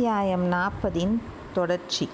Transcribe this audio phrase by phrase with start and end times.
[0.00, 1.14] அத்தியாயம் நாற்பதின்
[1.52, 2.08] தொடர்ச்சி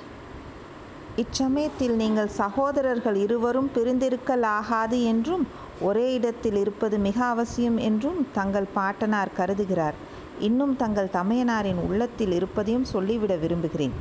[1.16, 5.46] இச்சமயத்தில் நீங்கள் சகோதரர்கள் இருவரும் பிரிந்திருக்கலாகாது என்றும்
[5.80, 9.94] ஒரே இடத்தில் இருப்பது மிக அவசியம் என்றும் தங்கள் பாட்டனார் கருதுகிறார்.
[10.38, 13.94] இன்னும் தங்கள் தமையனாரின் உள்ளத்தில் இருப்பதையும் சொல்லிவிட விரும்புகிறேன்.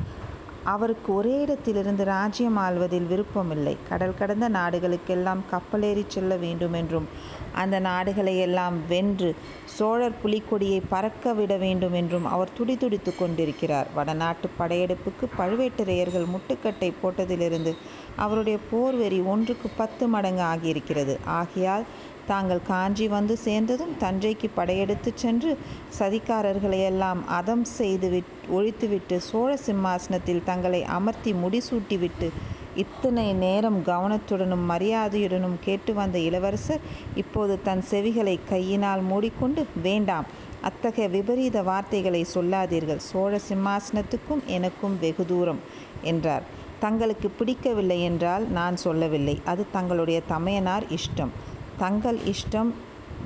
[0.66, 3.76] அவருக்கு ஒரே இடத்திலிருந்து ராஜ்யம் ஆள்வதில் விருப்பமில்லை.
[3.88, 7.06] கடல் கடந்த நாடுகளுக்கெல்லாம் கப்பலேறிச் செல்ல வேண்டுமென்றும்
[7.54, 9.30] அந்த நாடுகளையெல்லாம் வென்று
[9.74, 13.88] சோழர் புலிக்கொடியை பறக்க விட வேண்டுமென்றும் அவர் துடிதுடித்து கொண்டிருக்கிறார்.
[13.94, 17.72] வடநாட்டுப் படையெடுப்புக்கு பழுவேட்டரையர்கள் முட்டுக்கட்டை போட்டதிலிருந்து
[18.16, 21.14] அவருடைய போர் வெறி ஒன்றுக்கு பத்து மடங்கு ஆகியிருக்கிறது.
[21.40, 21.86] ஆகையால்
[22.26, 25.50] தாங்கள் காஞ்சி வந்து சேர்ந்ததும் தஞ்சைக்கு படையெடுத்துச் சென்று
[25.98, 32.28] சதிகாரர்களையெல்லாம் அதம் செய்து ஒழித்துவிட்டு சோழ சிம்மாசனத்தில் தங்களை அமர்த்தி முடிசூட்டிவிட்டு
[32.76, 36.82] இத்தனை நேரம் கவனத்துடனும் மரியாதையுடனும் கேட்டு வந்த இளவரசர்
[37.14, 40.26] இப்போது தன் செவிகளை கையினால் மூடிக்கொண்டு வேண்டாம்
[40.62, 43.00] அத்தகைய விபரீத வார்த்தைகளை சொல்லாதீர்கள்.
[43.10, 45.60] சோழ சிம்மாசனத்துக்கும் எனக்கும் வெகு தூரம்
[46.02, 46.44] என்றார்.
[46.80, 49.36] தங்களுக்கு பிடிக்கவில்லை என்றால் நான் சொல்லவில்லை.
[49.44, 51.32] அது தங்களுடைய தமையனார் இஷ்டம்.
[51.78, 52.70] தங்கள் இஷ்டம்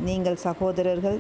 [0.05, 1.19] நீங்கள் சகோதரர்கள்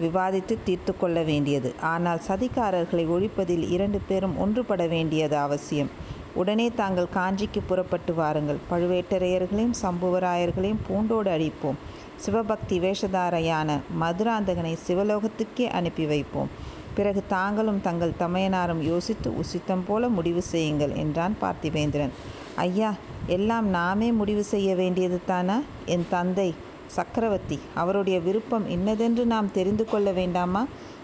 [0.00, 1.74] விவாதித்து தீர்த்து கொள்ள வேண்டியது.
[1.80, 5.90] ஆனால் சதிகாரர்களை ஒழிப்பதில் இரண்டு பேரும் ஒன்றுபட வேண்டியது அவசியம்.
[6.34, 8.60] உடனே தாங்கள் காஞ்சிக்கு புறப்பட்டு வாருங்கள்.
[8.70, 11.80] பழுவேட்டரையர்களையும் சம்புவராயர்களையும் பூண்டோடு அழிப்போம்.
[12.16, 16.80] சிவபக்தி வேஷதாரையான மதுராந்தகனை சிவலோகத்துக்கே அனுப்பி வைப்போம்.
[16.94, 22.12] பிறகு தாங்களும் தங்கள் தமையனாரும் யோசித்து உசித்தம் போல முடிவு செய்யுங்கள் என்றான் பார்த்திபேந்திரன்.
[22.58, 22.90] ஐயா!
[23.28, 26.48] எல்லாம் நாமே முடிவு செய்ய வேண்டியது தானா என் தந்தை
[26.88, 27.58] சக்கரவர்த்தி.
[27.74, 30.62] அவருடைய விருப்பம் இன்னதென்று நாம் தெரிந்து கொள்ள வேண்டாமா?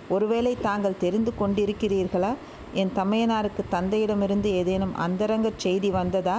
[0.09, 2.33] ஒருவேளை தாங்கள் தெரிந்து கொண்டிருக்கிறீர்களா?
[2.75, 6.39] என் தமையனாருக்கு தந்தையிடமிருந்து ஏதேனும் அந்தரங்கச் செய்தி வந்ததா?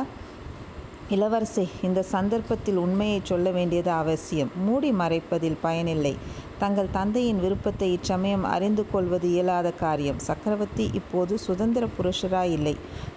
[1.10, 4.52] இளவரசே இந்த சந்தர்ப்பத்தில் உண்மையை சொல்ல வேண்டியது அவசியம்.
[4.66, 6.14] மூடி மறைப்பதில் பயனில்லை.
[6.60, 10.20] தங்கள் தந்தையின் விருப்பத்தை இச்சமயம் அறிந்து கொள்வது இயலாத காரியம்.
[10.20, 12.76] சக்கரவர்த்தி இப்போது சுதந்திர புருஷராய் இல்லை.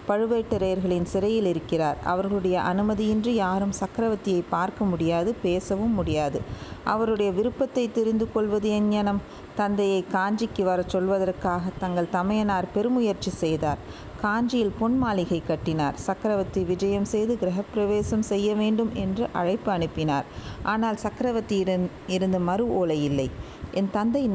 [0.09, 1.97] பழுவேட்டரையர்களின் சிறையில் இருக்கிறார்.
[2.05, 6.41] அவர்களுடைய அனுமதியின்றி யாரும் சக்கரவர்த்தியைப் பார்க்க முடியாது பேசவும் முடியாது.
[6.85, 9.19] அவருடைய விருப்பத்தைத் தெரிந்து கொள்வது எங்ஙனம்?
[9.55, 13.81] தந்தையை காஞ்சிக்கு வரச் சொல்வதற்காகத் தங்கள் தமையனார் பெருமுயற்சி செய்தார்.
[14.21, 15.97] காஞ்சியில் பொன் மாளிகை கட்டினார்.
[15.99, 20.27] சக்கரவர்த்தி விஜயம் செய்து கிரகப்பிரவேசம் செய்ய வேண்டும் என்று அழைப்பு அனுப்பினார்.
[20.65, 23.29] ஆனால் சக்கரவர்த்தியிடம் இருந்து மறு ஓலை இல்லை.
[23.73, 24.29] என் தந்தை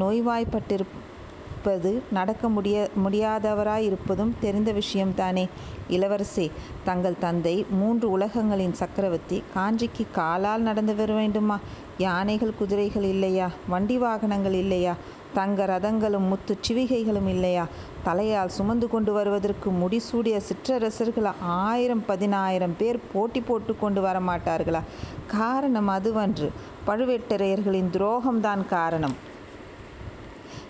[1.60, 5.44] நோய்வாய்ப்பட்டிருப்பது நடக்க முடிய முடியாதவராயிருப்பதும் தெரிந்த விஷயம்தானே?
[5.88, 6.46] இளவரசே
[6.84, 11.56] தங்கள் தந்தை மூன்று உலகங்களின் சக்கரவர்த்தி காஞ்சிக்குக் காலால் நடந்து வரவேண்டுமா?
[11.98, 13.48] யானைகள் குதிரைகள் இல்லையா?
[13.68, 14.94] வண்டி வாகனங்கள் இல்லையா?
[15.34, 17.64] தங்க ரதங்களும் முத்துச் சிவிகைகளும் இல்லையா?
[18.04, 21.28] தலையால் சுமந்து கொண்டு வருவதற்கு முடிசூடிய சிற்றரசர்கள்
[21.60, 24.82] ஆயிரம் பதினாயிரம் பேர் போட்டி போட்டு கொண்டு வரமாட்டார்களா?
[25.26, 26.48] காரணம் அதுவன்று.
[26.86, 29.16] பழுவேட்டரையர்களின் துரோகம்தான் காரணம்.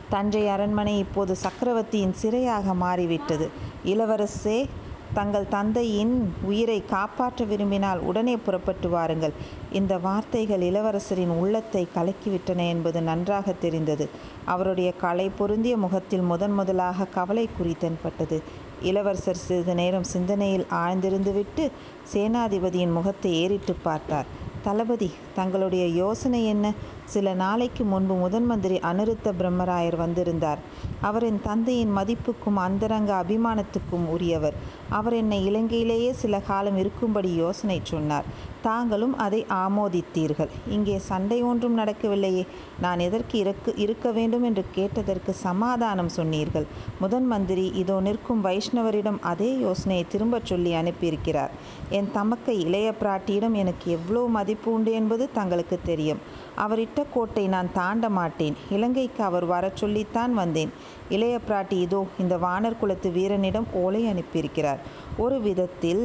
[0.08, 3.50] தஞ்சை அரண்மனை இப்போது சக்கரவர்த்தியின் சிறையாக மாறிவிட்டது.
[3.84, 4.68] இளவரசே
[5.14, 9.32] தங்கள் தந்தையின் உயிரைக் காப்பாற்ற விரும்பினால் உடனே புறப்பட்டு வாருங்கள்.
[9.72, 14.08] இந்த வார்த்தைகள் இளவரசரின் உள்ளத்தைக் கலக்கிவிட்டன என்பது நன்றாகத் தெரிந்தது.
[14.44, 18.42] அவருடைய களை பொருந்திய முகத்தில் முதன் முதலாகக் கவலை குறி தென்பட்டது.
[18.82, 21.70] இளவரசர் சிறிது நேரம் சிந்தனையில் ஆழ்ந்திருந்துவிட்டு
[22.12, 24.46] சேனாதிபதியின் முகத்தை ஏறிட்டுப் பார்த்தார்.
[24.62, 26.72] தளபதி தங்களுடைய யோசனை என்ன?
[27.04, 30.58] சில நாளைக்கு முன்பு முதன்மந்திரி அனுருத்த பிரம்மராயர் வந்திருந்தார்.
[31.00, 34.54] அவரின் தந்தையின் மதிப்புக்கும் அந்தரங்க அபிமானத்துக்கும் உரியவர்.
[34.90, 38.24] அவர் என்னை இலங்கையிலேயே சில காலம் இருக்கும்படி யோசனை சொன்னார்.
[38.62, 40.48] தாங்களும் அதை ஆமோதித்தீர்கள்.
[40.68, 42.46] இங்கே சண்டை ஒன்றும் நடக்கவில்லையே.
[42.80, 43.36] நான் எதற்கு
[43.76, 46.66] இருக்க வேண்டும் என்று கேட்டதற்கு சமாதானம் சொன்னீர்கள்.
[47.00, 51.50] முதன் மந்திரி இதோ நிற்கும் வைஷ்ணவரிடம் அதே யோசனையை திரும்பச் சொல்லி அனுப்பியிருக்கிறார்.
[51.90, 56.22] என் தமக்கை இளைய பிராட்டியிடம் எனக்கு எவ்வளவு மதிப்பு உண்டு என்பது தங்களுக்கு தெரியும்.
[56.56, 58.56] அவரிட்ட கோட்டை நான் தாண்ட மாட்டேன்.
[58.70, 60.72] இலங்கைக்கு அவர் வரச் சொல்லித்தான் வந்தேன்.
[61.08, 64.77] இளைய பிராட்டி இதோ இந்த வானர் குலத்து வீரனிடம் ஓலை அனுப்பியிருக்கிறார்.
[65.16, 66.04] ஒரு விதத்தில்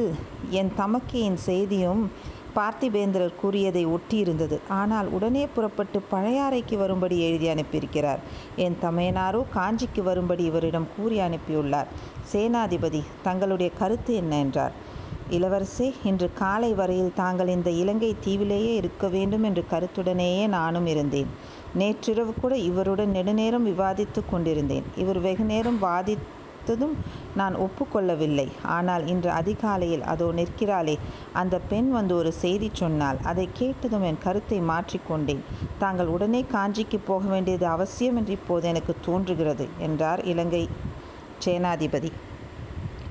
[0.50, 2.10] என் தமக்கையின் செய்தியும்
[2.56, 4.58] பார்த்திபேந்திரர் கூறியதை ஒட்டியிருந்தது.
[4.68, 8.20] ஆனால் உடனே புறப்பட்டுப் பழையாறைக்கு வரும்படி எழுதி அனுப்பியிருக்கிறார்.
[8.56, 11.90] என் தமையனாரோ காஞ்சிக்கு வரும்படி இவரிடம் கூறி அனுப்பியுள்ளார்.
[12.32, 14.38] சேனாதிபதி தங்களுடைய கருத்து என்ன?
[14.38, 14.72] என்றார்.
[15.30, 21.26] இளவரசே இன்று காலை வரையில் தாங்கள் இந்த இலங்கைத் தீவிலேயே இருக்க வேண்டும் என்ற கருத்துடனேயே நானும் இருந்தேன்.
[21.74, 24.82] நேற்றிரவு கூட இவருடன் நெடுநேரம் விவாதித்துக் கொண்டிருந்தேன்.
[24.96, 25.78] இவர் வெகுநேரம்
[26.66, 26.94] பார்த்ததும்
[27.34, 28.44] நான் ஒப்புக்கொள்ளவில்லை
[28.74, 30.94] ஆனால் இன்று அதிகாலையில் அதோ நிற்கிறாளே
[31.32, 33.18] அந்தப் பெண் வந்து ஒரு செய்தி சொன்னாள்.
[33.22, 35.42] அதைக் கேட்டதும் என் கருத்தை மாற்றிக் கொண்டேன்.
[35.78, 40.74] தாங்கள் உடனே காஞ்சிக்குப் போக வேண்டியது அவசியம் என்று இப்போது எனக்குத் தோன்றுகிறது என்றார் இலங்கைச்
[41.44, 42.12] சேனாதிபதி.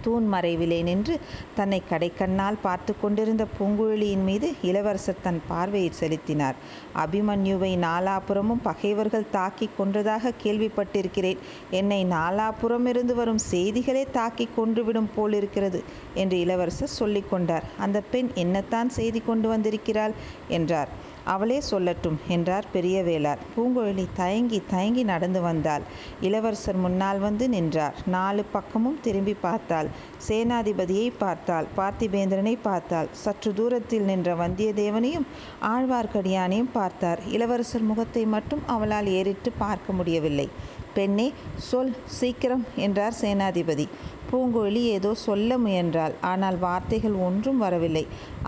[0.04, 1.16] தூண் மறைவிலே நின்று
[1.56, 6.58] தன்னை கடைக்கண்ணால் பார்த்து கொண்டிருந்த பூங்குழலியின் மீது இளவரசர் தன் பார்வையை செலுத்தினார்.
[7.04, 11.42] அபிமன்யுவை நாலாபுறமும் பகைவர்கள் தாக்கி கொன்றதாக கேள்விப்பட்டிருக்கிறேன்.
[11.72, 15.82] என்னை நாலாபுறமிருந்து வரும் செய்திகளே தாக்கி கொன்றுவிடும் போலிருக்கிறது.
[16.14, 17.64] என்று இளவரசர் சொல்லிக் கொண்டார்.
[17.78, 20.14] அந்த பெண் என்னத்தான் செய்தி கொண்டு வந்திருக்கிறாள்?
[20.48, 21.12] என்றார்.
[21.26, 25.82] அவளே சொல்லட்டும் என்றார் பெரிய வேளார் பூங்குழலி தயங்கி தயங்கி நடந்து வந்தாள்.
[26.22, 27.96] இளவரசர் முன்னால் வந்து நின்றார்.
[28.06, 29.88] நாலு பக்கமும் திரும்பி பார்த்தாள்.
[30.28, 31.68] சேனாதிபதியை பார்த்தாள்.
[31.78, 33.08] பார்த்திபேந்திரனை பார்த்தாள்.
[33.12, 35.28] சற்று தூரத்தில் நின்ற வந்தியத்தேவனையும்
[35.62, 37.20] ஆழ்வார்க்கடியானையும் பார்த்தார்.
[37.28, 40.50] இளவரசர் முகத்தை மட்டும் அவளால் ஏறிட்டு பார்க்க முடியவில்லை.
[40.94, 41.28] பெண்ணே
[41.68, 43.86] சொல் சீக்கிரம் என்றார் சேனாதிபதி.
[44.30, 46.14] பூங்குழலி ஏதோ சொல்ல முயன்றாள்.
[46.32, 48.06] ஆனால் வார்த்தைகள் ஒன்றும் வரவில்லை.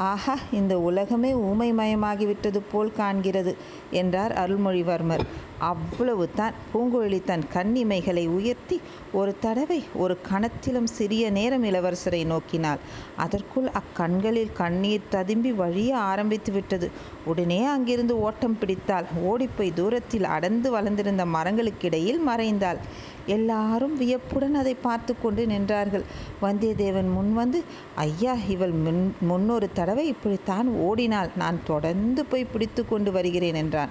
[0.09, 3.53] ஆஹா இந்த உலகமே ஊமைமயமாகிவிட்டது போல் காண்கிறது
[4.01, 5.25] என்றார் அருள்மொழிவர்மர்.
[5.59, 8.81] அவ்வளவு தான் பூங்குழலி தன் கண்ணிமைகளை உயர்த்தி
[9.11, 12.77] ஒரு தடவை ஒரு கணத்திலும் சிறிய நேரம் இளவரசரை நோக்கினாள்.
[13.15, 16.91] அதற்குள் அக்கண்களில் கண்ணீர் ததும்பி வழிய ஆரம்பித்து விட்டது.
[17.25, 19.05] உடனே அங்கிருந்து ஓட்டம் பிடித்தாள்.
[19.23, 22.77] ஓடிப்போய் தூரத்தில் அடர்ந்து வளர்ந்திருந்த மரங்களுக்கிடையில் மறைந்தாள்.
[23.25, 26.03] எல்லாரும் வியப்புடன் அதை பார்த்து கொண்டு நின்றார்கள்.
[26.41, 27.63] வந்தியத்தேவன் முன் வந்து
[27.95, 31.29] ஐயா இவள் முன் முன்னொரு தடவை இப்படித்தான் ஓடினாள்.
[31.35, 33.89] நான் தொடர்ந்து போய் பிடித்து கொண்டு வருகிறேன் என்றான்.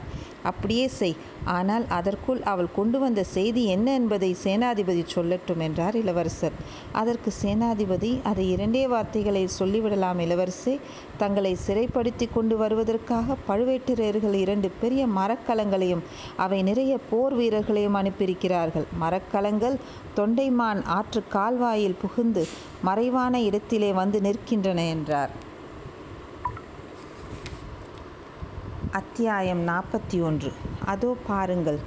[0.51, 1.17] அப்படியே செய்.
[1.55, 6.57] ஆனால் அதற்குள் அவள் கொண்டு வந்த செய்தி என்ன என்பதை சேனாதிபதி சொல்லட்டும் என்றார் இளவரசர்.
[6.93, 10.75] அதற்கு சேனாதிபதி அதை இரண்டே வார்த்தைகளை சொல்லிவிடலாம் இளவரசே.
[11.19, 16.05] தங்களை சிறைப்படுத்தி கொண்டு வருவதற்காக பழுவேட்டரையர்கள் இரண்டு பெரிய மரக்கலங்களையும்
[16.37, 18.87] அவை நிறைய போர் வீரர்களையும் அனுப்பியிருக்கிறார்கள்.
[19.05, 19.79] மரக்கலங்கள்
[20.19, 22.45] தொண்டைமான் ஆற்று கால்வாயில் புகுந்து
[22.83, 25.33] மறைவான இடத்திலே வந்து நிற்கின்றன என்றார்.
[28.95, 30.53] அத்தியாயம் நாற்பத்தி ஒன்று.
[30.85, 31.79] அதோ பாருங்கள்.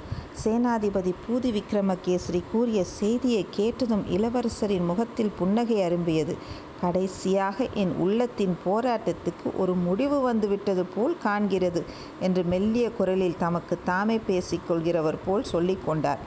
[0.44, 6.34] சேனாதிபதி பூதி விக்ரமகேசரி கூறிய செய்தியை கேட்டதும் இளவரசரின் முகத்தில் புன்னகை அரும்பியது.
[6.80, 11.82] கடைசியாக என் உள்ளத்தின் போராட்டத்துக்கு ஒரு முடிவு வந்துவிட்டது போல் காண்கிறது
[12.20, 16.18] என்று மெல்லிய குரலில் தமக்கு தாமே பேசிக்கொள்கிறவர் போல் சொல்லிக் கொண்டார்.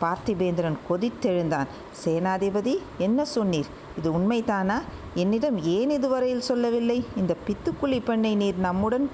[0.00, 1.66] பார்த்திபேந்திரன் கொதித்தெழுந்தான்.
[2.04, 3.70] சேனாதிபதி என்ன சொன்னீர்?
[3.98, 4.80] இது உண்மைதானா?
[5.14, 7.04] என்னிடம் ஏன் இதுவரையில் சொல்லவில்லை?
[7.16, 9.10] இந்த பித்துக்குழி பெண்ணை நீர் நம்முடன்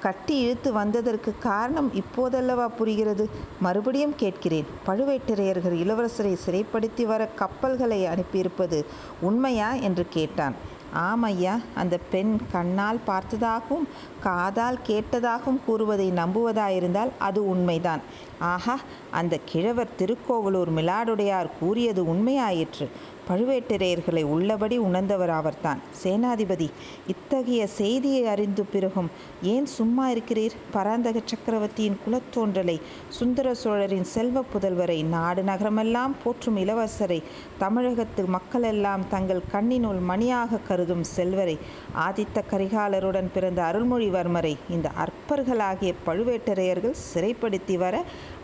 [0.00, 3.24] கட்டி இழுத்து வந்ததற்கு காரணம் இப்போதல்லவா புரிகிறது?
[3.60, 4.66] மறுபடியும் கேட்கிறேன்.
[4.86, 8.80] பழுவேட்டரையர்கள் இளவரசரை சிறைப்படுத்தி வர கப்பல்களை அனுப்பியிருப்பது
[9.20, 9.72] உண்மையா?
[9.86, 10.56] என்று கேட்டான்.
[10.92, 13.86] ஆம் ஐயா அந்த பெண் கண்ணால் பார்த்ததாகவும்
[14.20, 18.02] காதால் கேட்டதாகவும் கூறுவதை நம்புவதாயிருந்தால் அது உண்மைதான்.
[18.44, 18.76] ஆஹா
[19.10, 22.86] அந்த கிழவர் திருக்கோவலூர் மிலாடுடையார் கூறியது உண்மையாயிற்று.
[23.28, 26.68] பழுவேட்டரையர்களை உள்ளபடி உணர்ந்தவர் அவர்தான் சேனாதிபதி
[27.06, 29.10] இத்தகைய செய்தியை அறிந்து பிறகும்
[29.42, 30.54] ஏன் சும்மா இருக்கிறீர்?
[30.70, 32.76] பராந்தக சக்கரவர்த்தியின் குலத்தோன்றலை
[33.08, 37.22] சுந்தர சோழரின் செல்வ புதல்வரை நாடு நகரமெல்லாம் போற்றும் இளவரசரை
[37.58, 41.58] தமிழகத்து மக்களெல்லாம் தங்கள் கண்ணினுள் மணியாக கருதும் செல்வரை
[41.98, 47.94] ஆதித்த கரிகாலருடன் பிறந்த அருள்மொழிவர்மரை இந்த அற்பர்களாகிய பழுவேட்டரையர்கள் சிறைப்படுத்தி வர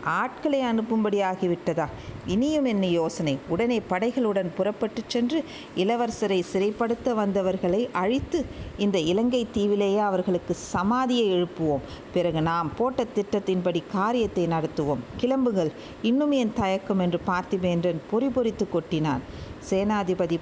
[0.05, 1.87] ஆட்களை அனுப்பும்படி ஆகிவிட்டதா
[2.27, 3.37] இனியும் என்ன யோசனை?
[3.47, 5.43] உடனே படைகளுடன் புறப்பட்டு சென்று
[5.77, 8.45] இளவரசரை சிறைப்படுத்த வந்தவர்களை அழித்து
[8.77, 11.81] இந்த இலங்கை தீவிலேயே அவர்களுக்கு சமாதியை எழுப்புவோம்.
[12.13, 15.03] பிறகு நாம் போட்ட திட்டத்தின்படி காரியத்தை நடத்துவோம்.
[15.17, 15.71] கிளம்புகள்
[16.01, 19.19] இன்னும் என் தயக்கம் என்று பார்த்திபேந்திரன் பொறி பொறித்து கொட்டினான்.
[19.69, 20.39] சேனாதிபதி